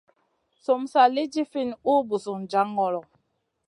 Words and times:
Sum 0.63 0.81
sa 0.91 1.03
lì 1.15 1.23
ɗifinʼ 1.33 1.73
ùh 1.91 2.01
busun 2.07 2.41
jaŋ 2.51 2.67
ŋolo. 2.75 3.01